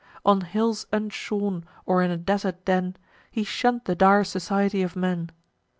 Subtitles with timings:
[0.25, 2.97] On hills unshorn, or in a desert den,
[3.29, 5.29] He shunn'd the dire society of men.